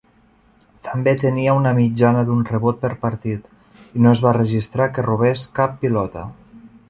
[0.85, 3.47] També tenia una mitjana d'un rebot per partit,
[3.99, 6.27] i no es va registrar que robés cap pilota.